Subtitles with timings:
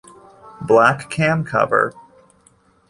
[0.61, 1.93] Black cam cover.